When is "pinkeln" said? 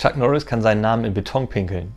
1.46-1.94